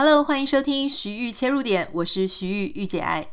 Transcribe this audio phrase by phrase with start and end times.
[0.00, 3.26] Hello，欢迎收听徐玉切入点，我是徐玉御姐爱。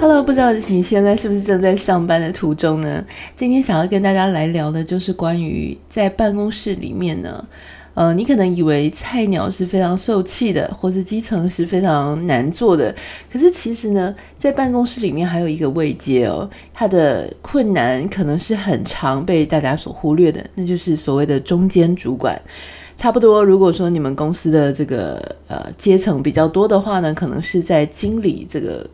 [0.00, 3.06] Hello，不知道你现在是不是正在上班的途中呢？
[3.36, 7.46] 今天想要跟大家来聊的就是关于在办公室里面呢。
[7.98, 12.94] 呃，你可能以为菜鸟是非常受气的，或是基层是非常难做的。
[13.28, 22.40] 可是其实呢，在办公室里面还有一个位阶哦，它的困难可能是很常被大家所忽略的，那就是所谓的中间主管。
[22.96, 28.88] 差不多，如果说你们公司的这个呃阶层比较多的话呢，可能是在经理这个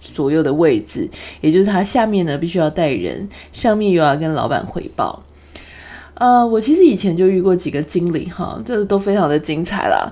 [0.00, 1.06] 左右的位置，
[1.42, 5.22] 也就是他下面呢必须要带人，上面又要跟老板汇报。
[6.18, 10.10] 呃，我其实以前就遇过几个经理哈，这都非常的精彩啦。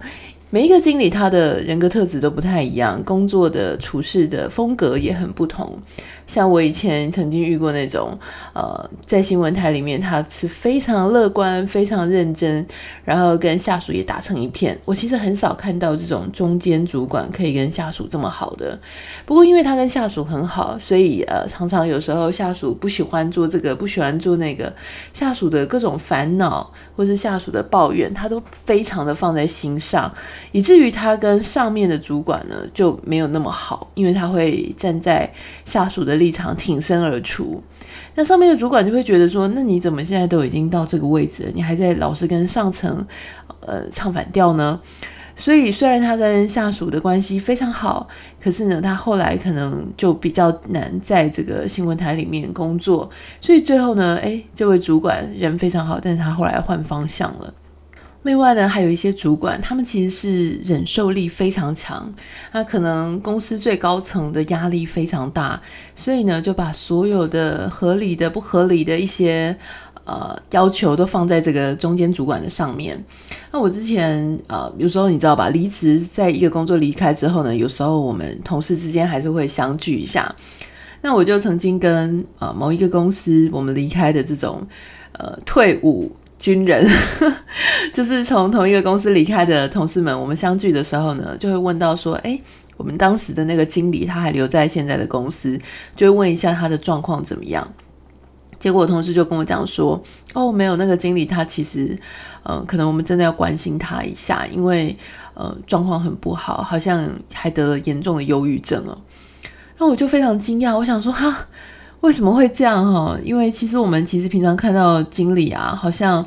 [0.57, 5.79] 每一个经理他的人格特质都不太一样，工作的处事的风格也很不同。
[6.27, 8.19] 像我以前曾经遇过那种，
[8.55, 12.67] 呃，在新闻台里面，他是非常乐观、非常认真，
[13.05, 14.77] 然后跟下属也打成一片。
[14.87, 18.77] 我其实很少看到这种中间主管可以跟下属这么好的。
[19.27, 24.73] 不过，因为他跟下属很好，所以呃，常常有时候下属不喜欢做这个，不喜欢做那个，
[25.13, 30.13] 下属的各种烦恼或是下属的抱怨，他都非常的放在心上，
[30.51, 35.33] 以至于他跟上面的主管呢就没有那么好，因为他会站在
[35.65, 36.17] 下属的。
[36.17, 37.63] 立场挺身而出，
[38.15, 43.07] 那上面的主管就会觉得说：“那你怎么现在都已经到这个位置了，你还在老是跟上层
[43.61, 44.81] 呃唱反调呢？”
[45.37, 48.09] 所以虽然他跟下属的关系非常好，
[48.43, 53.11] 可是呢，他后来可能就比较难在这个新闻台里面工作。
[53.39, 57.53] 所以最后呢，诶，这位主管人非常好，但是他后来换方向了。
[58.27, 62.13] 另外呢，还有一些主管，他们其实是忍受力非常强，
[62.53, 65.63] 那可能公司最高层的压力非常大，
[65.95, 69.57] 所以呢，就把所有的合理的、不合理的一些
[70.05, 73.01] 呃要求都放在这个中间主管的上面。
[73.53, 80.35] 那我之前呃，有时候你知道吧，离职在一个工作离开之后呢，有时候我们同事之间还是会相聚一下。
[81.01, 84.67] 那我就曾经跟呃某一个公司我们离开的这种
[85.13, 86.11] 呃退伍。
[86.39, 86.87] 军人
[87.93, 92.41] 就是从同一个公司离开的同事们，我们相聚的时候呢，就会问到说：“诶，
[92.77, 95.59] 我们当时的那个经理他还留在现在的公司，
[95.97, 97.67] 就会问一下他的状况怎么样。”
[98.59, 100.03] 结果同事就跟我讲说
[100.35, 101.87] ：“哦，没有，那个经理他其实，
[102.45, 104.97] 嗯、呃，可能我们真的要关心他一下，因为
[105.35, 108.97] 呃状况很不好，好像还得了严重的忧郁症哦。”
[109.79, 111.49] 那我就非常惊讶，我想说哈。
[112.01, 113.19] 为什么会这样哈？
[113.25, 116.25] 因为其实我们其实平常看到经理啊，好像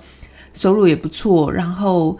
[0.54, 2.18] 收入也不错，然后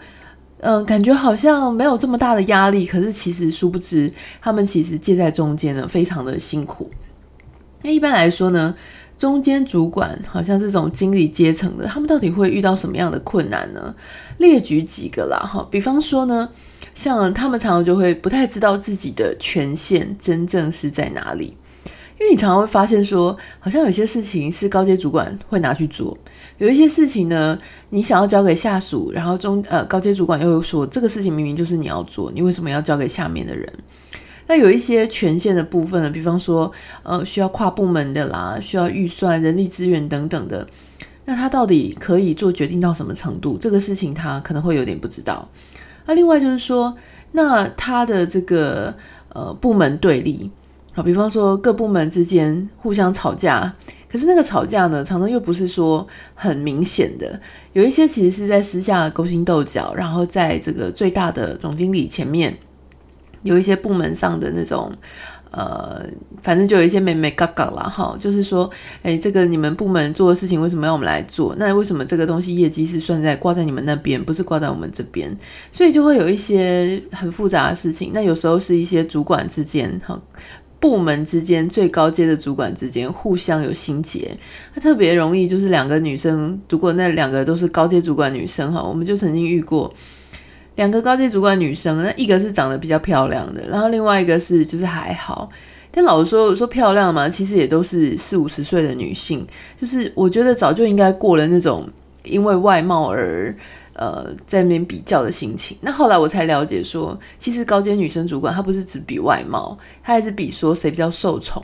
[0.62, 2.86] 嗯、感觉好像没有这么大的压力。
[2.86, 6.90] 可是其实殊不知，他们其实介在中间呢，非常的辛苦。
[7.82, 8.74] 那一般来说呢，
[9.16, 13.94] 中间主管好像这种经理阶层的，他们到底会遇到什么样的困难呢？
[14.36, 16.48] 列举几个啦哈，比方说呢，
[16.94, 21.56] 像他们常常就会不太知道自己的权限真正是在哪里。
[22.20, 26.16] 因为你常常会发现说，好像有些事情是高阶主管会拿去做，
[26.58, 27.58] 有一些事情呢，
[27.88, 33.72] 你想要交给下属，然后中呃高阶主管又说这个事情明明就是你要做，你为什么要交给下面的人？
[34.46, 36.70] 那有一些权限的部分呢，比方说
[37.04, 40.66] 呃需要跨部门的啦，需要预算、人力资源等等的，
[41.24, 43.56] 那他到底可以做决定到什么程度？
[43.56, 45.48] 这个事情他可能会有点不知道。
[46.04, 46.94] 那另外就是说，
[47.32, 48.94] 那他的这个
[49.30, 50.50] 呃部门对立。
[50.92, 53.72] 好，比方说各部门之间互相吵架，
[54.10, 57.40] 可是那个吵架呢，常常又不是说很明显的，
[57.74, 62.58] 有一些其实是在私下勾心斗角，然后在这个最大的总经理前面，
[63.44, 64.92] 有一些部门上的那种，
[65.52, 66.04] 呃，
[66.42, 68.68] 反正就有一些美美嘎嘎啦，哈，就是说，
[69.04, 71.54] 哎，这个你们部门做的事情为什么要我们来做？
[71.56, 75.34] 那为什么这个东西业绩是算在挂在你们那边，不是挂在我们这边？
[75.70, 78.10] 所以就会有一些很复杂的事情。
[78.12, 80.20] 那有时候是一些主管之间，哈。
[80.80, 84.34] 部门之间最高阶的主管之间互相有心结，
[84.74, 89.92] 他特别容易就是两个女生，如果那两个都是高阶主管女生哈，我们就曾经遇过
[90.76, 95.50] 两个高阶主管女生，那一个是长得比较漂亮的，然后另外一个是就是还好，
[95.90, 99.46] 但老实说说漂亮嘛，其实也都是四五十岁的女性，
[99.78, 101.86] 就是我觉得早就应该过了那种
[102.24, 103.54] 因为外貌而。
[104.00, 105.76] 呃，在那边比较的心情。
[105.82, 111.62] 那后来我才了解说，其实高阶女生主管她不是只比外貌，她还是比说谁比较受宠，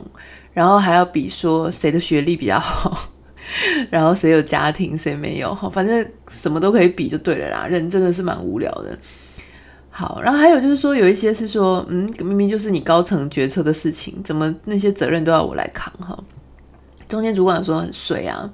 [0.53, 3.09] 然后还要比说谁的学历比较好，
[3.89, 7.65] 然后谁有家庭谁没有，反正什么都可以比就对了啦。
[7.65, 8.95] 人真的是蛮无聊的。
[9.89, 16.15] 好，然后还有就是说，有一些是说，嗯，明明就是你高层决策的事情，怎么那些责任都要我来扛哈？
[17.09, 18.47] 中间主管说很衰啊，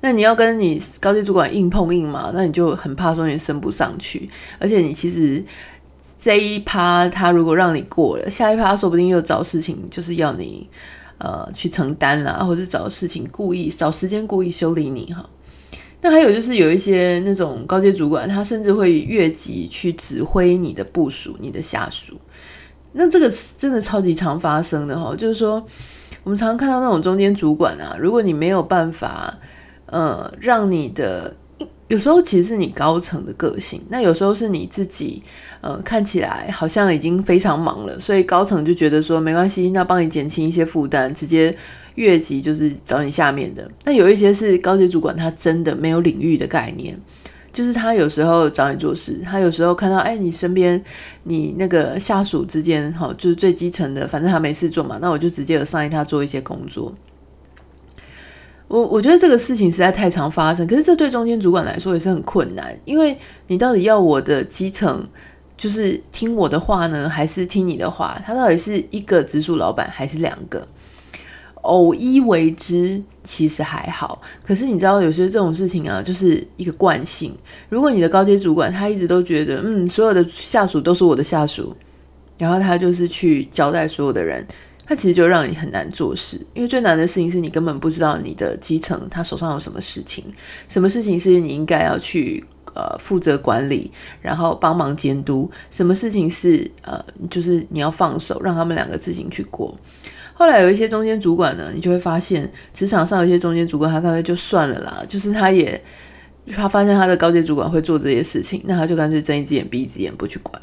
[0.00, 5.44] 那你要跟你高阶主管硬碰硬嘛，那你就很怕说你升不上去，而且你其实
[6.16, 10.68] 这一趴他如果让你过了，下一趴说不定又找事情就是要你
[11.18, 15.28] 呃去承担啦，或者找事情故意找时间故意修理你哈。
[16.00, 22.16] 那还有就是有一些那种高阶主管，他甚至会越级去指挥你的部署、你的下属。
[22.92, 23.28] 那这个
[23.58, 25.60] 真的超级常发生的哈，就是说
[26.22, 29.36] 我们常看到那种中间主管啊，如果你没有办法，
[29.90, 31.34] 呃，让你的
[31.88, 35.22] 有时候其实是你高层的个性，那有时候是你自己，
[35.60, 41.56] 呃，看起来好像已经非常忙了，所以高层就觉得说没关系，那帮你减轻一些负担，直接。
[41.94, 46.96] 越级就是找你下面的，那有一些是高级主管，他真的没有领域的概念，
[47.52, 50.80] 就是他有时候找你做事，他有时候看到哎，你身边
[51.24, 56.94] 你那个下属之间，哈，就是最基层的，反正他没事做嘛，那我就直接有上一他做一些工作。
[58.68, 65.06] 我我觉得这个事情实在太常发生，可是这对中间主管来说也是很困难，因为你到底要我的基层
[65.56, 68.20] 就是听我的话呢，还是听你的话？
[68.24, 70.66] 他到底是一个直属老板，还是两个？
[71.62, 74.22] 偶一为之，其实还好。
[74.46, 77.36] 可是你知道，有些这种事情啊，就是一个惯性。
[77.68, 81.76] 如果你的高阶主管他一直都觉得，嗯，所有的下属都是我的下属，
[82.38, 84.46] 然后他就是去交代所有的人，
[84.88, 86.40] 他其实就让你很难做事。
[86.54, 90.24] 因为最难的事情是你根本不知道你的基层他手上有什么事情，
[90.66, 92.42] 什么事情是你应该要去
[92.74, 93.92] 呃负责管理，
[94.22, 99.78] 然后帮忙监督，什么事情是呃就是你要放手让他们两个自行去过。
[100.32, 105.78] 后来有一些中间主管呢，你就会发现职场上有一些中间主管，他干脆就算了啦，就是他也
[106.52, 110.62] 他发现他的高阶主管会做这些事情，那他就干脆睁一只眼闭一只眼不去管。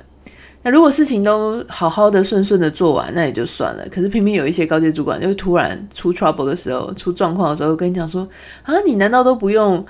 [0.66, 3.88] 那如果事情都好好的顺顺的做完，那也就算了。
[3.92, 8.28] 可是偏偏有一些高阶主管，就突然出 trouble 的时候，出状况的时候，跟你讲说
[8.64, 9.86] 啊，你难道都不用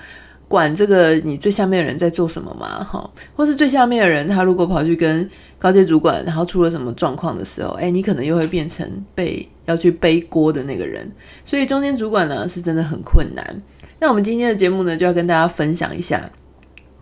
[0.46, 2.84] 管这个你最下面的人在做什么吗？
[2.84, 5.26] 哈，或是最下面的人，他如果跑去跟
[5.58, 11.10] 高阶主管，然后出了什么状况的时候，诶，你可能又会变成被要去背锅的那个人。
[11.42, 13.62] 所以中间主管呢，是真的很困难。
[13.98, 16.30] 那我们今天的节目呢，就要跟大家分享一下，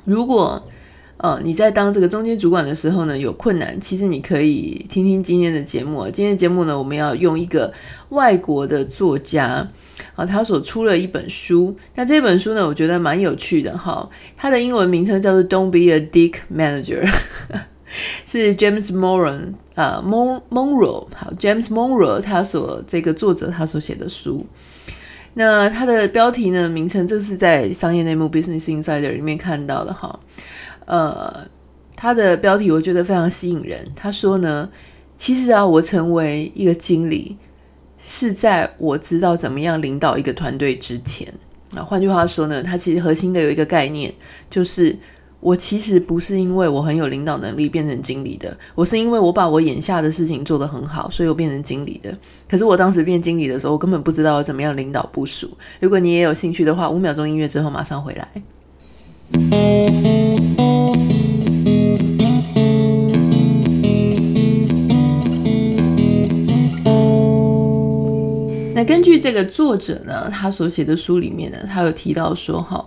[0.04, 0.64] 如果
[1.16, 6.04] 呃你在当这个中间主管的时候呢，有困难，其实你可以听听今天的节目。
[6.10, 7.72] 今天的节目呢，我们要用一个
[8.10, 9.68] 外国的作家
[10.14, 11.74] 啊，他所出了一本书。
[11.94, 14.08] 那这本书呢，我觉得蛮有趣的哈。
[14.36, 17.04] 它的英文名称叫做《Don't Be a Dick Manager
[18.26, 24.44] 》。是 James Moron 啊，Mon Monroe 好，James Monroe 他所这个作者他所写的书，
[25.34, 30.18] 那他的标题呢，名称这是在商业内幕 Business Insider 里面看到的哈，
[30.86, 31.46] 呃，
[31.96, 33.86] 他的标题我觉得非常吸引人。
[33.94, 34.68] 他说呢，
[35.16, 37.36] 其实啊，我成为一个经理
[37.98, 41.26] 是在我知道怎么样领导一个团队之前。
[41.72, 44.12] 那换句话说呢，他其实核心的有一个概念
[44.48, 44.98] 就是。
[45.40, 52.16] 我其实不是因为我很有领导能力变成经理的，我是因为我把我眼下的事情做得很好，所以我变成经理的。
[52.48, 55.50] 可是我当时变经理的时候，我根本不知道怎么样领导部署。
[55.80, 58.26] 如果你也有兴趣的话，五秒钟音乐之后马上回来。
[68.84, 72.84] 根据这个作者呢，他所写的书里面呢，他有提到说，哈。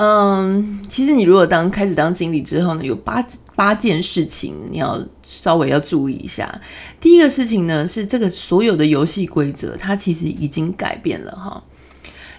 [0.00, 6.60] 嗯，其实你如果当开始当经理之后呢，有八八件事情你要稍微要注意一下。
[7.00, 11.60] 第一个事情呢，是这个所有的游戏规则，它其实已经改变了哈。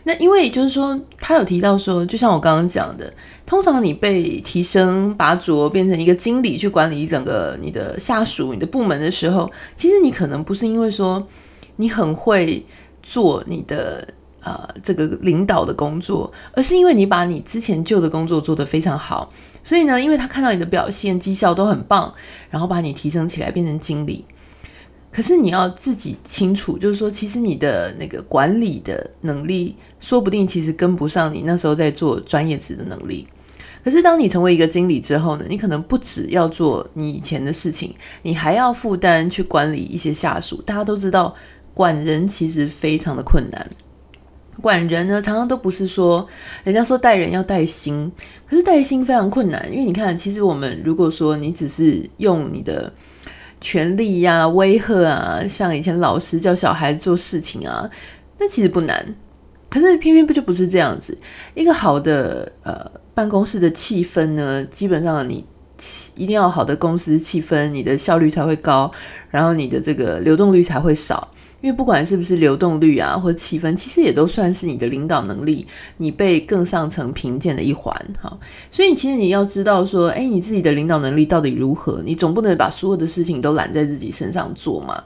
[0.06, 3.14] 那因为就是说，他有提到说，就像我刚刚讲的，
[3.46, 11.28] 通常你被提升拔擢变成一个经理去管理整个你的下属、你的部门的时候，其实你可能不是因为说
[11.76, 12.66] 你很会
[13.10, 14.08] 做你的。
[14.42, 19.30] 呃，这个领导的工作，而是因为你把你之前旧的工作做得非常好，
[19.66, 22.12] 所以呢，因为他看到你的表现绩效都很棒，
[22.50, 24.24] 然后把你提升起来变成经理。
[25.12, 33.28] 可是你要自己清楚，就是说，其实你的那个管理的能力，说不定其实跟不上你那时候在做专业职的能力。
[33.84, 40.62] 可是当你成为一个经理之后呢，你可能不只要做你以前的事情，你还要负担去管理一些下属。
[40.62, 41.36] 大家都知道，
[41.74, 43.70] 管人其实非常的困难。
[44.62, 46.28] 管人呢，常常都不是说，
[46.66, 48.12] 人家说带人要带心，
[48.46, 52.92] 可是带心非常困难，因为你看，其实我们如果说你只是用你的
[53.62, 57.90] 权力呀、威吓啊，像以前老师教小孩子做事情啊，
[58.38, 59.16] 那其实不难，
[59.70, 61.18] 可是偏偏不就不是这样子。
[61.54, 65.46] 一个好的呃办公室的气氛呢，基本上你
[66.16, 68.92] 一定要好的公司气氛，你的效率才会高，
[69.30, 71.26] 然后你的这个流动率才会少。
[71.62, 77.94] 因为不管是不是流动率啊，或者气氛，其实也都算是你的领导能力，你被更上层评鉴的一环。
[78.22, 78.38] 哈，
[78.72, 82.02] 所以其实你要知道说，诶，你自己的领导能力到底如何？
[82.06, 85.04] 你总不能把所有的事情都揽在自己身上做嘛。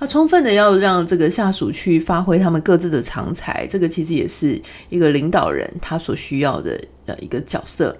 [0.00, 7.96] 那充分的要让这个下属去发挥他们各自的长才，这个其实也是一个领导人他所需要的呃一个角色。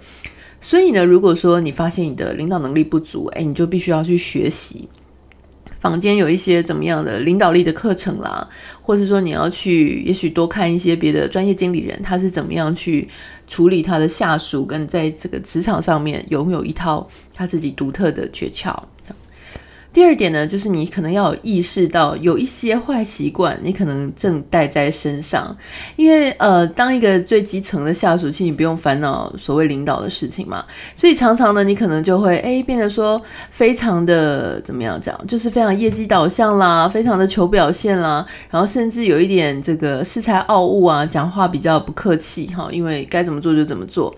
[0.59, 4.89] 所以呢，如果说你发现你的领导能力不足，诶，你就必须要去学习。
[5.85, 8.49] 坊间有一些怎么样的领导力的课程啦，
[8.81, 13.07] 或是说你要去，也许多看一些别的专业经理人，他是怎么样去
[13.45, 18.75] 处理他的下属，跟在这个职场上面拥有一套他自己独特的诀窍。
[19.95, 25.55] 第二点呢，就是你可能要意识到有一些坏习惯，你可能正带在身上。
[25.95, 30.65] 因为呃，当一个最基层的下属，其实你不用烦恼所谓领导的事情嘛，
[30.97, 33.17] 所以常常呢，你可能就会诶变得说
[33.51, 44.13] 非常的怎么样讲，就是非常业绩导向啦，非常的求表现啦，然后甚至有一点这个恃才傲物啊，讲话比较不客气哈，因为该怎么做就怎么做。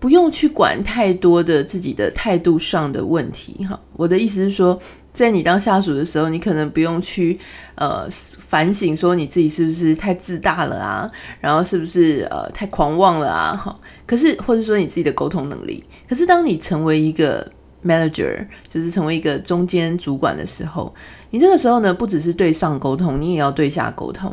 [0.00, 4.78] 不用去管太多的自己的态度上的问题哈，我的意思是说，
[5.12, 7.38] 在你当下属的时候，你可能不用去
[7.74, 13.76] 呃反省说你自己是不是太自大了啊，然后是不是呃太狂妄了啊哈。
[14.06, 17.50] 可是或者说你自己的沟通能力，可是当你成为一个
[17.84, 20.94] manager，就是成为一个中间主管的时候，
[21.30, 24.32] 你这个时候呢，不只是对上沟通，你也要对下沟通。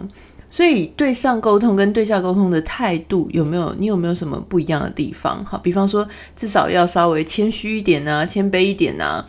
[0.56, 3.76] 所以对上沟通跟对下沟通的态度有没有？
[3.78, 5.44] 你有没有什么不一样的地方？
[5.44, 9.26] 好，比方说至少要稍微谦虚一点啊，谦卑一点啊，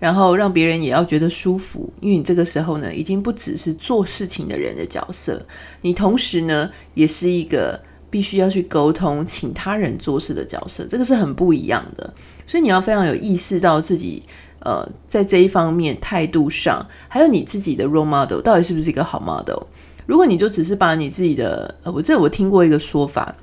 [0.00, 1.88] 然后让别人也要觉得舒服。
[2.00, 5.40] 因为你这个时候呢，已经不只是做事情的人的角色，
[5.82, 12.12] 你同时呢，也是一个必须要去沟通，请他人做事的角色，这个是很不一样的。
[12.48, 14.24] 所以你要非常有意识到自己，
[14.58, 19.62] 呃，在这一方面态度上，还有你自己的 role model 到底是不是一个好 model。
[20.06, 23.34] 如果你就只是把你自己的，呃，我这我听过一个说法，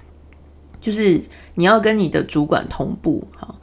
[0.80, 1.22] 就是
[1.56, 3.56] 你要跟你的主管同步，哈，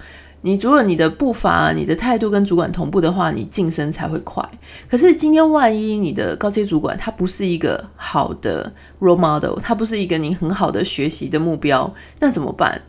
[0.43, 4.49] 你如果你的步伐、你的态度跟主管同步的话，你晋升才会快。
[4.89, 12.81] 可是今天万一你的高阶主管他不是一个好的 role model，他不是一个你很好的学习的目标，那怎么办？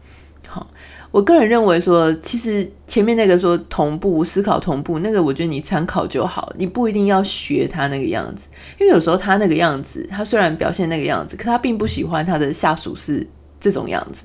[1.12, 8.48] 我个人认为说，其实前面那个说同步思考同步那个，我觉得你参考就好，你不一定要学他那个样子，
[8.80, 13.28] 因为有时候他那个样子，他虽然表现那个样子，可他并不喜欢他的下属是
[13.60, 14.22] 这种样子，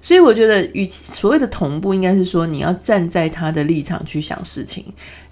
[0.00, 4.82] 所以我觉得，与其所谓的同步，应该是说你要站在他的立场去想事情，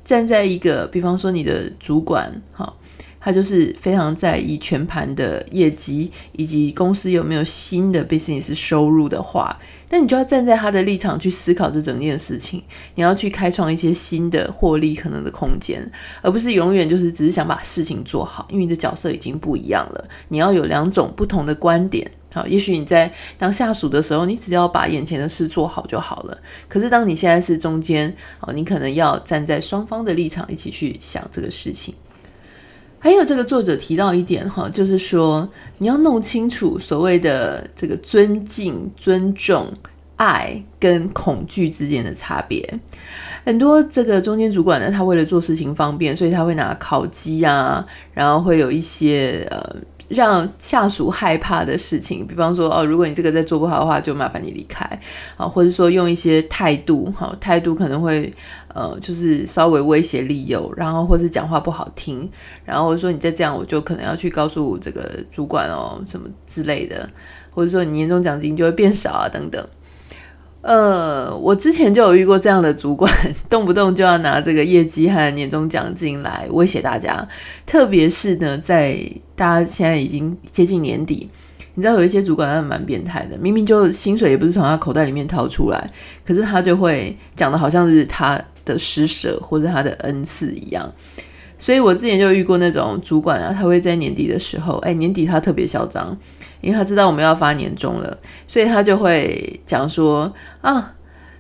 [0.05, 2.71] 站在一个，比方说你的主管，哈，
[3.21, 9.59] 他就是非常在意全盘的业绩以及公司有没有新的 business 收入的话。
[9.91, 12.63] 但你就要站在他的立场去思考这整件事情，
[12.95, 20.09] 你要去开创一些新的获利可能的空间，而不是永远就是只是想把事情做好，因为你的角色已经不一样了。
[20.29, 22.07] 你要有两种不同的观点。
[22.35, 26.39] 好，也许你在当下属的时候，你只要把眼前的事做好就好了。
[26.69, 31.95] 可是当你现在是中间，好，你可能要站在双方的立场一起去想这个事情。
[32.99, 39.73] 还有这个作者提到一点哈，就是说你要弄清楚所谓的这个尊敬、尊重、
[40.17, 42.81] 爱跟恐惧之间的差别。
[43.45, 49.77] 很多这个中间主管呢，他为了做事情方便，所以他会拿烤鸡啊，然后会有一些呃。
[50.09, 54.85] 让下属害怕的事情，比方说哦，如果你这个再做不好的话，就麻烦你离开
[55.37, 58.33] 啊，或者说用一些态度，好态度可能会
[58.75, 62.29] 呃，就是稍微威胁利诱，然后或是讲话不好听，
[62.65, 67.09] 然后说你再这样，我就可能要去告诉这个主管哦，什么之类的，
[67.51, 69.67] 或者说你年终奖金就会变少啊，等等。
[70.61, 73.11] 呃，我之前就有遇过这样的主管，
[73.49, 77.27] 动不动就要拿这个业绩和年终奖金来威胁大家。
[77.65, 79.01] 特别是呢，在
[79.37, 81.29] 大家现在已经接近年底，
[81.75, 85.91] 你知道有一些主管他蛮变态的，明明就薪水也不是从他口袋里面掏出来，
[86.27, 90.93] 可是他就会讲的好像是他的施舍或者他的恩赐一样。
[91.57, 96.17] 所以我之前就遇过那种主管啊，他会在年底的时候，哎，年底他特别嚣张。
[96.61, 100.95] 因为他知道我们要发年终了，所以他就会讲说啊，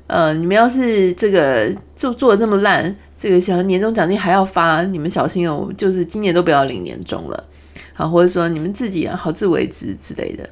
[0.06, 7.44] 呃，你们要是这个做做的这么烂，这个小年终奖金还要发，你们小心哦，就是今年都不要领年终了，
[7.92, 10.48] 好，或者说你们自己啊，好自为之之类的。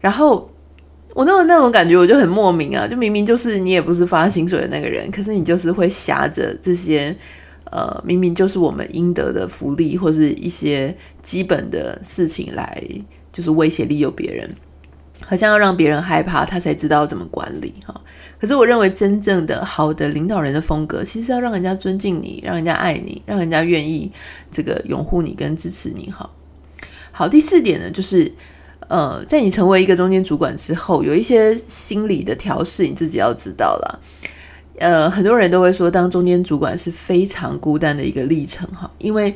[0.00, 0.50] 然后
[1.14, 7.16] 我那种那种感觉，我就很莫名啊，就明明就是你也不是发薪水的那个人，可是你就是会挟着这些
[7.70, 12.82] 呃，明明就是我们应得的福利或是一些基本的事情来。
[13.38, 14.52] 就是威胁利诱别人，
[15.24, 17.94] 好像要让别人害怕，他才知道怎么管理哈。
[18.36, 24.10] 可是我认为，真正的好的领导人的风格，其实要让人家尊敬你，让人家爱你，让人家愿意
[24.50, 26.28] 这个拥护你跟支持你哈。
[27.12, 28.32] 好，第四点呢，就是
[28.88, 34.00] 呃，在你成为一个中间主管之后，有一些心理的调试，你自己要知道啦。
[34.80, 39.32] 呃，很多人都会说，当中间主管是非常孤单的一个历程哈，因为。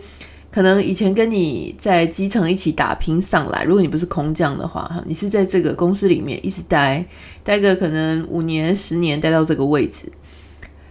[0.52, 7.02] 可能以前跟你在基层一起打拼上来，如果你不是空降的话，哈，你是在这个公司里面一直待，
[7.42, 10.12] 待个可能五年、十年，待到这个位置，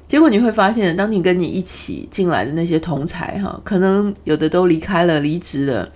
[0.08, 5.88] 结果你会发现，当你跟你一起进来的那些同才，哈，可能有的都离开了、离职了，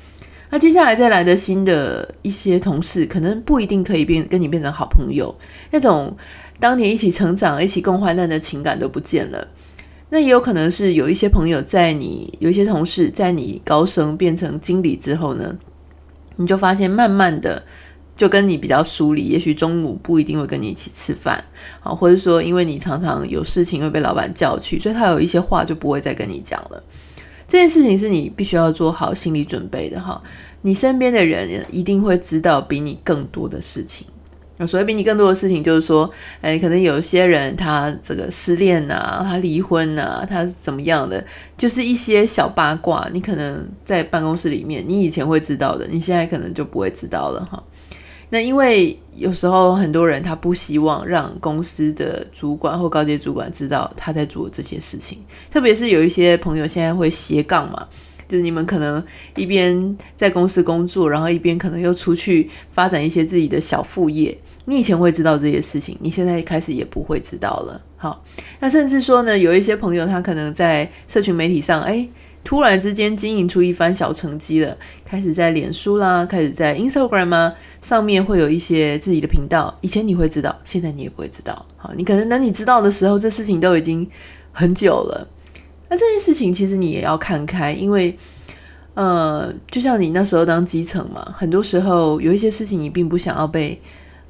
[0.51, 5.35] 那接下来再来的新的一些同事，可能不一定可以变跟你变成好朋友，
[5.71, 6.15] 那种
[6.59, 9.47] 当年一起成长、一起共患难的情感都不见了。
[10.09, 15.55] 那也有可能是有一些朋友在你，有一些同事在你高升变成经理之后呢，
[16.35, 17.61] 你就发现慢慢的
[18.15, 21.43] 就跟你比较疏离，也许中午不一定会跟你一起吃饭，
[21.81, 26.81] 好，或者说因为你常常有事情会被老板叫去，所以他有一些话就不会再跟你讲了。
[27.47, 30.21] 这件事情是你必须要做好心理准备的哈，
[30.61, 34.07] 你身边的人一定会知道比你更多的事情。
[34.67, 36.09] 所以比你更多的事情，就是说，
[36.39, 41.25] 哎，可能有些人他这个失恋啊，他离婚啊，他怎么样的，
[41.57, 47.61] 就是一些小八卦，你可能在办公室里面，你以前会知道的，你现在可能就不会知道了哈。
[48.29, 55.19] 那因为有时候很多人他不希望让公司的主管或高阶主管知道他在做这些事情，
[55.51, 57.87] 特别是有一些朋友现在会斜杠嘛。
[58.27, 59.03] 就是你们可能
[59.35, 64.37] 一边在公司工作，然后一边可能又出去发展一些自己的小副业。
[64.65, 67.81] 你以前会知道这些事情，你现在开始也不会知道了。
[67.97, 68.23] 好，
[68.59, 72.07] 那甚至说呢，有一些朋友他可能在社群媒体上，哎，
[72.43, 79.75] 突然之间经营出一番小成绩了，开始在脸书啦，开始在 Instagram 啊上面会有一些自己的频道。
[79.81, 81.65] 以前你会知道，现在你也不会知道。
[81.77, 84.09] 好，你可能等你知道的时候，这事情都已经
[84.51, 85.27] 很久了。
[85.87, 88.17] 那这件事情其实你也要看开，因为，
[88.95, 93.79] 呃，就像你那时候当基层嘛，很多时候有一些事情你并不想要被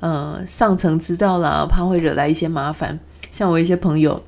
[0.01, 3.00] 呃上层知道啦，怕会惹来一些麻烦。
[3.31, 4.21] 像我一些朋友，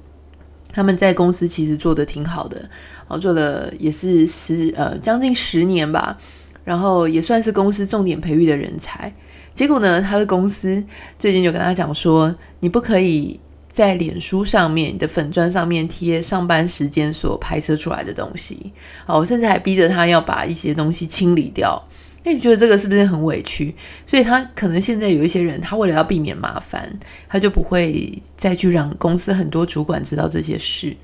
[0.72, 2.70] 他们在公司其实做得挺好的，
[3.08, 6.18] 哦，做了也是十呃将近十年吧，
[6.64, 9.14] 然后也算是公司重点培育的人才。
[9.54, 10.82] 结果呢，他的公司
[11.20, 13.40] 最近就跟他讲说，你不可以。
[13.78, 18.74] 在脸书上面，你的粉砖上面贴上班时间所拍摄出来的东西，
[19.06, 21.80] 哦，我甚至还逼着他要把一些东西清理掉。
[22.24, 23.76] 那你觉得这个是不是很委屈？
[24.08, 26.92] 所以他可能现在有一些人，他为了要避免麻烦，
[27.30, 30.98] 他就不会再去让公司很多主管知道这些事。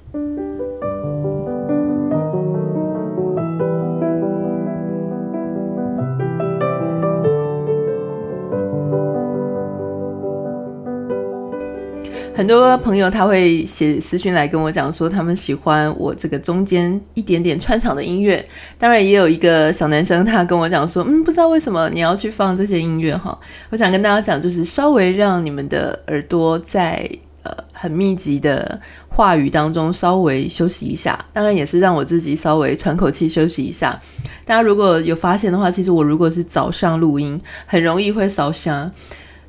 [12.44, 18.46] 很多朋友他会写私讯来跟我讲说，他们喜欢我这个中间一点点穿场的音乐。
[18.78, 23.40] 当然，也有一个小男生他跟我讲说，嗯，不知道为什么你要去放这些音乐哈。
[23.70, 27.10] 我想跟大家讲，就是稍微让你们的耳朵在
[27.44, 28.78] 呃很密集的
[29.08, 31.18] 话语当中稍微休息一下。
[31.32, 33.98] 当然，也是让我自己稍微喘口气休息一下。
[34.44, 38.92] 大家如果有发现的话，其实我如果是早上录音，很容易会烧香，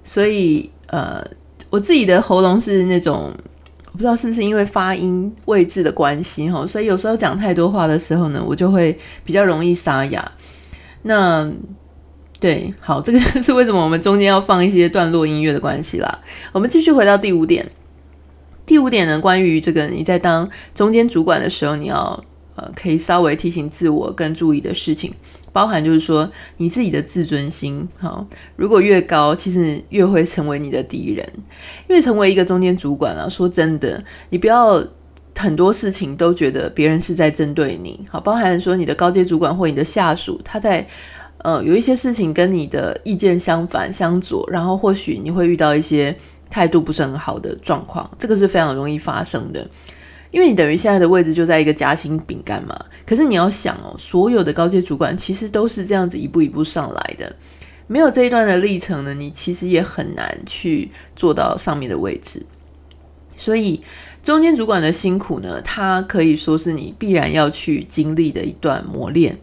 [0.04, 1.26] 所以呃。
[1.74, 3.32] 我自己的喉咙是那种，
[3.86, 10.30] 我不知道是不是因为发音位置的关系哈，所以有时候讲太多话的时候呢，我就会比较容易沙哑。
[11.02, 11.50] 那
[12.38, 16.20] 对，好，这个就是为什么我们中间要放一些段落音乐的关系啦。
[16.52, 17.68] 我们继续回到第五点，
[18.64, 22.24] 第五点呢，关于这个你在当中间主管的时候，你要
[22.56, 25.12] 呃可以稍微提醒自我跟注意的事情。
[25.52, 31.24] 包含就是说，你自己的自尊心，好，如果越高，其实越会成为你的敌人。
[31.88, 34.84] 因为成为一个中间主管啊，说真的，你不要
[35.36, 40.84] 很多事情都觉得别人是在针对你，好，包含说你的高阶主管或你的下属，他在
[41.38, 46.12] 呃有一些事情跟你的意见相反相左，然后或许你会遇到一些
[46.50, 49.64] 态度不是很好的状况，这个是非常容易发生的。
[50.34, 57.32] 因为你等于现在的位置就在一个夹心饼干嘛，可是你要想哦，所有的高阶主管其实都是这样子一步一步上来的，
[57.86, 62.44] 没有这一段的历程呢，你其实也很难去做到上面的位置。
[63.36, 63.80] 所以
[64.24, 69.38] 中间主管的辛苦呢，它可以说是你必然要去经历的一段磨练，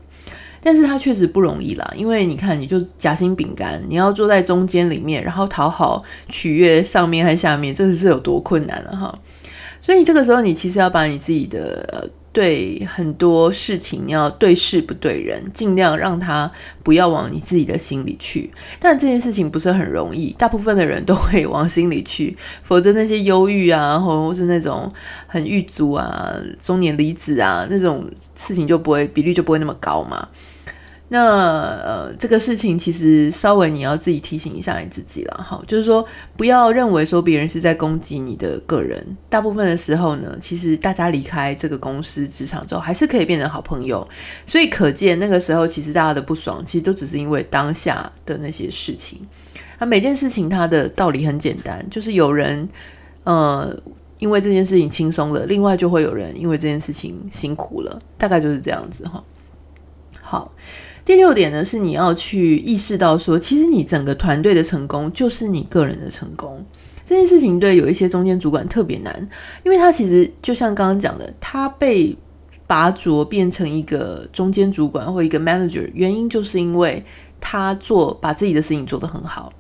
[0.62, 9.18] 但是它确实不容易啦，因为你看，你就夹心饼干，你要坐在中间里面，然后讨好取悦上面和下面，这个是有多困难了哈。
[9.82, 16.50] 所以这个时候，你其实要把你自己的对很多事情，要对事不对人，尽量让他
[16.84, 18.50] 不要往你自己的心里去。
[18.80, 24.92] 但这件事情不是很容易，大部分的人都会往心里去，否则那些忧郁啊，或是那种
[25.28, 30.28] 很郁卒啊、中年离子啊那种事情就不会比率就不会那么高嘛。
[31.14, 31.26] 那
[31.84, 44.08] 呃，这个事情其实稍微你要自己提醒一下你自己了哈，就是说不要认为说别人是在攻击你的个人，大部分的时候呢，其实大家离开这个公司职场之后，还是可以变成好朋友。
[44.46, 49.20] 所以可见那个时候，其实大家的不爽，其实都只是因为当下的那些事情。
[49.80, 52.66] 那每件事情它的道理很简单，就是有人
[53.26, 53.78] 呃
[54.20, 59.22] 因为这件事情轻松了，另外就会有人因为这件事情辛苦了，大概就是这样子哈。
[60.22, 60.50] 好。
[61.04, 66.64] 第六点呢，是你要去意识到说，其实你整个团队的成功就是你个人的成功。
[67.04, 69.30] 这件事情对有一些中间主管特别难，
[69.66, 72.16] 因为他其实就像刚刚讲的，他被
[72.68, 77.04] 拔擢变成一个中间主管或一个 manager，原因就是因为
[77.40, 79.52] 他做把自己的事情做得很好。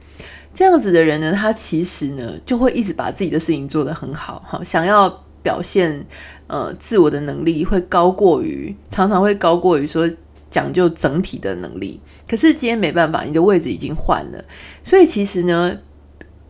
[0.53, 5.09] 这样子的人呢，他其实呢就会一直把自己的事情做得很好，好想要
[5.41, 6.05] 表现
[6.47, 10.07] 呃自我的能力会高过于，常常会高过于说。
[10.51, 14.45] 讲究整体的能力，可是今天没办法，你的位置已经换了，
[14.83, 15.75] 所以其实呢，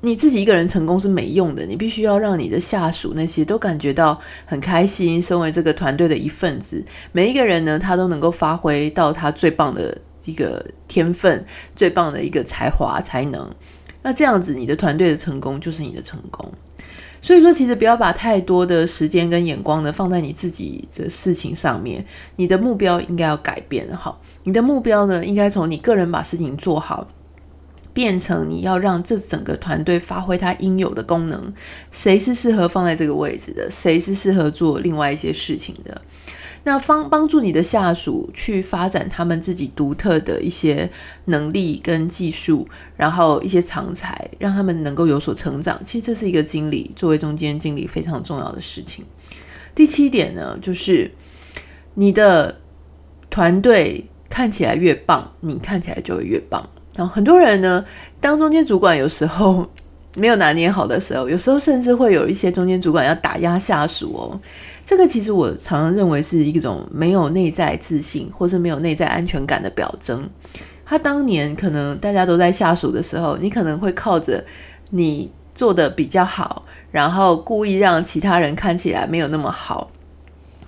[0.01, 13.47] 你自己一个人成功是没用的，你必须要让你的下属那些都感觉到很开心，身为这个团队的一份子，每一个人呢，他都能够发挥到他最棒的一个天分，最棒的一个才华才能，
[14.01, 16.51] 那这样子，你的团队的成功就是你的成功。
[17.21, 22.03] 所以说，其实不要把太多的时间跟眼光呢放在你自己的事情上面。
[22.35, 24.19] 你的目标应该要改变好。
[24.43, 27.07] 你的目标呢，应该从你个人把事情做好，
[27.93, 31.53] 变成你要让这整个团队发挥它应有的功能。
[31.91, 33.69] 谁是适合放在这个位置的？
[33.69, 36.01] 谁是适合做另外一些事情的？
[36.63, 40.89] 那帮帮助你的下属去发展他们自己独特的一些
[41.25, 45.81] 能力跟技术，然后一些长才，让他们能够有所成长。
[45.83, 49.03] 其实这是一个经理作为中间经理非常重要的事情。
[49.73, 51.11] 第七点呢，就是
[51.95, 52.59] 你的
[53.29, 56.69] 团队看起来越棒，你看起来就会越棒。
[56.93, 57.83] 然后很多人呢，
[58.19, 59.65] 当中间主管有时候
[60.13, 64.39] 没有拿捏好的时候，有时候甚至会有一些中间主管要打压下属哦。
[64.85, 70.29] 这个其实我常常认为是一种没有内在自信，或是没有内在安全感的表征。
[70.85, 74.43] 他当年可能大家都在下属的时候，你可能会靠着
[74.89, 79.89] 你做的比较好，然后故意让其他人看起来没有那么好，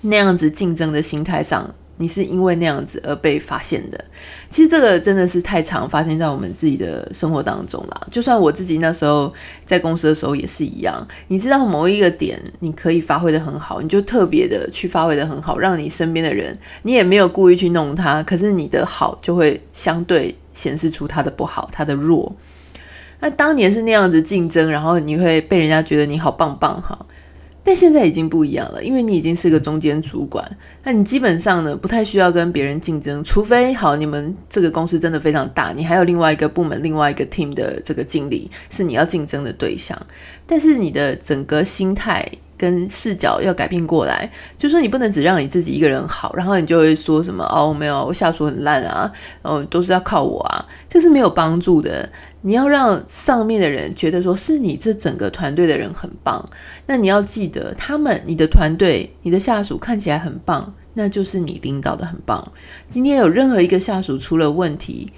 [0.01, 1.75] 那样子竞争的心态上。
[1.97, 4.05] 你是因为那样子而被发现的，
[4.49, 8.07] 其实这个真的是太常发生在我们自己的生活当中了。
[8.11, 9.31] 就算我自己那时候
[9.65, 11.07] 在公司的时候也是一样。
[11.27, 22.35] 你知道某一个点你可以发挥得很好，你就特别的去发挥得很好，让你身边的人，你也没有故意去弄他，可是你的好就会相对显示出他的不好，他的弱。
[23.19, 26.97] 那当年是那样子竞争，然后你会被人家觉得你好棒棒哈。
[27.63, 30.45] 但现在已经不一样了，因为你已经是个中间主管，
[30.83, 39.99] 那你基本上呢，不太需要跟别人竞争，除非好，你们这个公司真的非常大，你还有另外一个部门、另外一个 team 的这个经理是你要竞争的对象，
[40.45, 42.27] 但是你的整个心态。
[42.55, 52.07] 跟视角要改变过来，就说你不能只让你自己一个人好，然后你就会说什么哦，没有，我下属很烂啊，哦，都是要靠我啊，这是没有帮助的。
[52.45, 56.47] 你要让上面的人觉得说是你这整个团队的人很棒，
[56.85, 62.45] 那你要记得，他们、你的团队、你的下属看起来很棒，那就是你领导的很棒。
[62.87, 65.09] 今天有任何一个下属出了问题，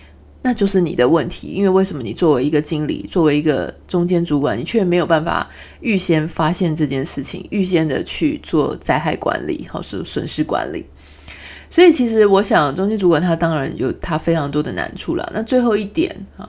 [0.44, 5.50] 那就是你的问题，因为为什么你作为一个经理，作为一个中间主管，你却没有办法
[5.82, 10.86] 预先发现这件事情，预先的去做灾害管理，或是损失管理。
[11.68, 15.32] 所以，其实我想，中间主管他当然有他非常多的难处了。
[15.34, 16.48] 那最后一点啊，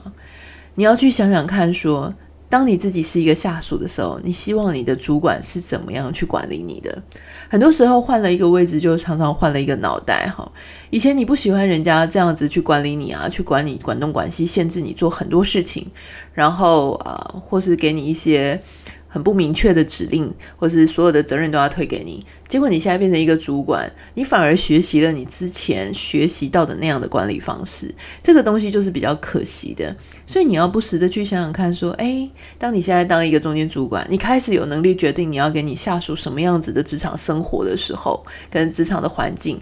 [0.77, 2.13] 你要去想想看，说。
[2.49, 7.03] 当你自己是一个下属的时候，你希望你的主管是怎么样去管理你的？
[7.49, 10.49] 很多时候换了一个位置，就常常换了一个脑袋哈。
[10.89, 15.85] 以前你不喜欢人家这样子去管理你啊，去管理管东管西，限制你做很多事情，
[16.31, 18.61] 然后啊、或是给你一些。
[19.07, 29.95] 很不明确的指令，或是所有的责任都要推给你，结果你现在变成一个主管，你反而学习了你之前学习到的那样的管理方式，这个东西就是比较可惜的。
[30.25, 39.59] 所以你要不时的去想想看，说，诶，当你现在当一个中间主管，你开始有能力决定你要给你下属什么样子的职场生活的时候，跟职场的环境，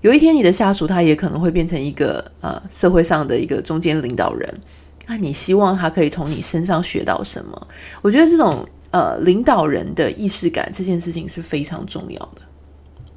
[0.00, 4.54] 有一天你的下属他也可能会变成一个呃社会上的一个中间领导人。
[5.10, 7.66] 那你希望他可以从你身上学到什么？
[8.00, 12.42] 我觉得这种呃领导人的意识感这件事情是非常重要的。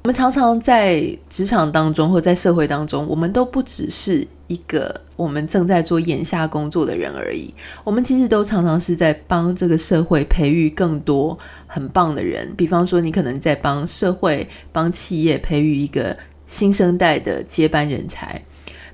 [0.02, 7.54] 我们常常在职场当中或在社会当中，我们都不只是一个我们正在做眼下工作的人而已。
[7.84, 12.52] 我们其实都常常是在帮这个社会培育更多很棒的人。
[12.56, 16.14] 比方说，你可能在帮社会、帮企业培育一个
[16.48, 18.42] 新生代的接班人才。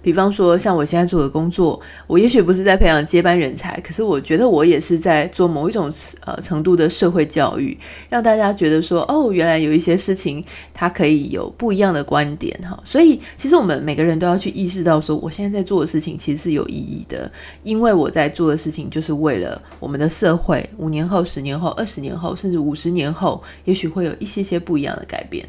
[0.02, 5.92] 比方说，像我现在做的工作，我也许不是在培养接班人才，可是我觉得我也是在做某一种
[6.24, 12.78] 呃程度的社会教育，让大家觉得说，哦，原来有一些事情它可以有不一样的观点哈。
[12.84, 17.30] 所以，其实我们每个人都要去意识到说，我现在在做的事情其实是有意义的，
[17.62, 25.46] 因为我在做的事情就是为了我们的社会，五年后、十年后、二十年后，甚至五十年后，也许会有一些些不一样的改变。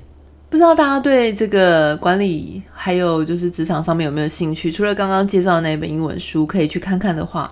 [0.51, 4.69] 不知道大家对这个管理还有就是职场上面有没有兴趣？
[4.69, 7.49] 除了刚刚介绍的那本英文书可以去看看的话，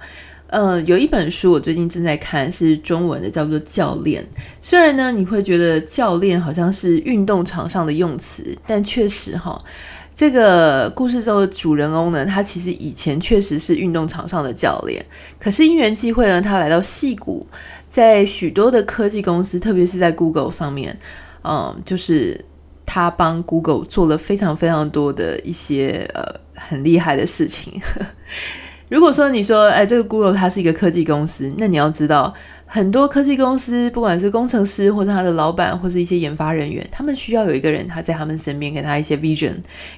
[0.48, 4.22] 呃，有一本书我最近正在看，是中文的，叫做《教练》。
[4.62, 9.58] 虽然呢，你会觉得教练好像是运动场上的用词，但确实哈，
[10.14, 15.06] 这个故事中的主人翁呢，他其实以前确实是运动场上的教练。
[15.40, 17.48] 可是因缘际会呢，他来到戏谷，
[17.88, 21.00] 在许多的科技公司，特别是在 Google 上面，
[21.46, 22.44] 嗯，就是。
[22.92, 26.24] 他帮 Google 做了非常非常多的一些呃
[26.56, 27.80] 很厉害的事情。
[28.90, 32.34] 如果说你说，哎，这个 Google 它是一个科技公司，那你要知道，
[32.66, 39.54] 很多科技公司不管是工程师或者他的老板或是一些研发人员，他们需要有一个人他在他们身边，给他一些 vision，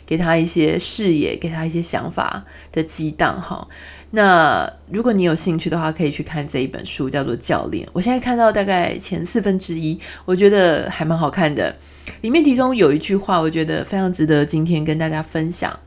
[0.06, 3.66] 给他一些视野，给他一些想法的激荡哈。
[4.14, 7.86] 那如果你有兴趣的话，可以去看这一本书，叫做《教练》。
[7.94, 11.74] 我现在看到大概前四分之一，我觉得还蛮好看的。
[12.20, 15.80] 里面其中有一句话，我觉得非常值得今天跟大家分享：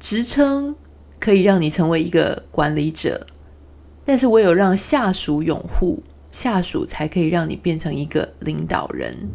[0.00, 0.74] 职称
[1.20, 3.26] 可以让你成为一个管理者，
[4.06, 9.28] 但是唯有让下属拥护，下属才可以让你变成一个领导人。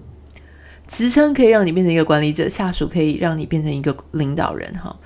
[0.88, 4.74] 职称可以让你变成一个管理者，下属可以让你变成一个领导人。
[4.74, 4.98] 哈。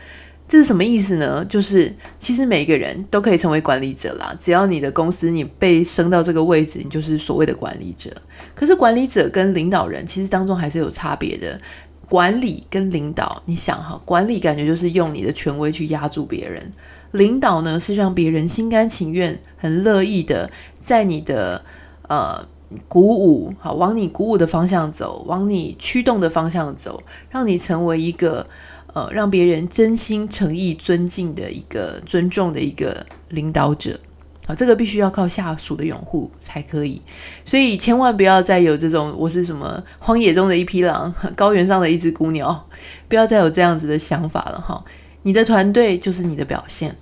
[0.55, 1.43] 这是什么意思呢？
[1.43, 8.09] 就是其实每个人都可以成为管理者啦，只要你的公司你被升到这个位置，你就是所谓的管理者。
[8.55, 11.59] 可是管理者跟领导人其实当中还是有差别的。
[12.07, 16.71] 管理跟领导，你想哈，管理感觉就是用你的权威去压住别人，
[17.11, 21.61] 领导呢是让别人心甘情愿、很乐意的在你的
[22.07, 22.47] 呃
[22.87, 28.47] 鼓舞好，往你鼓舞的方向走，往你驱动的方向走，让你成为一个。
[28.95, 33.99] 呃，让别人真心诚意尊敬的一个尊重的一个领导者，
[34.47, 37.01] 好，这个必须要靠下属的拥护才可以。
[37.43, 42.69] 所以千万不要再有这种我是什么荒野中的一匹狼，高原上的一只孤鸟，
[43.09, 44.81] 不要再有这样子的想法了哈。
[45.23, 46.95] 你的团队就是你的表现。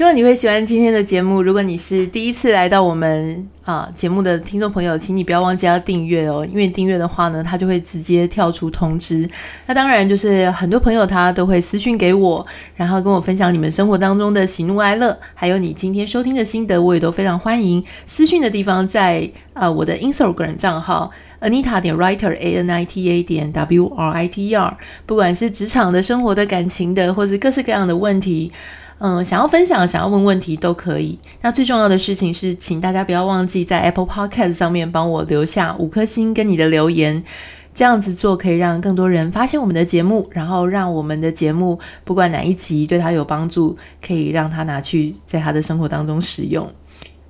[0.00, 1.42] 希望你会喜欢今天的节目。
[1.42, 9.28] 如果你是第一次来到我们啊节目的听众朋友，请你不要忘记要订阅哦，因为订阅的话呢，它就会直接跳出通知。
[9.66, 17.84] 那当然就是很多朋友他都会私讯给我，然后跟我分享你们生活当中的喜怒哀乐，还有你今天收听的心得，我也都非常欢迎。
[18.06, 21.10] 私讯的地方在呃我的 Instagram 账号
[21.42, 28.50] Anita 点 Writer A N I T A 点 W R I T E R，不管是职场的、生活的、感情的，或是各式各样的问题。
[29.02, 31.18] 嗯，想要分享、想要问问题都可以。
[31.40, 37.24] 那最重要的事情是，请大家不要忘记在 Apple Podcast 上面帮我留下五颗星跟你的留言。
[37.72, 43.74] 这样子做可以让更多人发现我们的节目，然后让我们的节目不管哪一集对他有帮助，
[44.06, 46.70] 可以让他拿去在他的生活当中使用。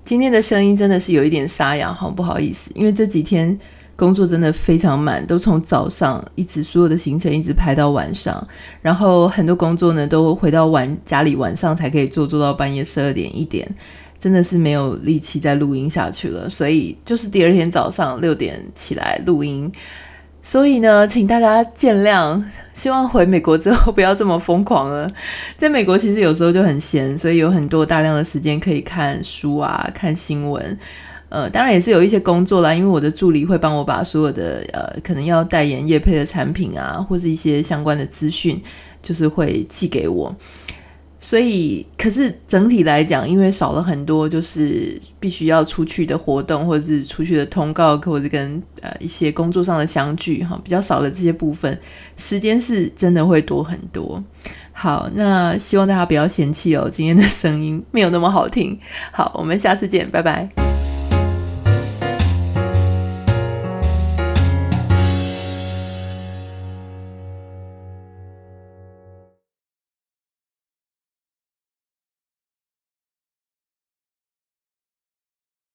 [0.05, 3.57] 今天的声音真的是有一点沙哑，好不好意思，因为这几天。
[4.01, 8.43] 工作真的非常满，都从早上一直所有的行程一直排到晚上，
[8.81, 13.69] 然后很多工作呢都回到晚家里晚上才可以做，做到半夜十二点一点，
[14.19, 19.71] 真的是没有力气再录音下去了，所以就是第二天早上六点起来录音，
[20.43, 25.07] 所以呢，请大家见谅，希望回美国之后不要这么疯狂了。
[25.59, 30.79] 在美国其实有时候就很闲，所以有很多大量的时间可以看书啊，看新闻。
[31.31, 38.61] 呃，当然也是有一些工作啦，因为我的助理会帮我把所有的呃可能要代言业配的产品啊，或是一些相关的资讯，
[39.01, 40.35] 就是会寄给我。
[41.23, 51.79] 所以，可是整体来讲，因为少了很多就是必须要出去的活动，或者是出去的通告，或者是跟呃一些工作上的相聚哈，比较少了这些部分，
[52.17, 54.21] 时间是真的会多很多。
[54.73, 58.81] 好，那希望大家不要嫌弃哦，今天的声音没有那么好听。
[59.13, 60.70] 好，我们下次见，拜拜。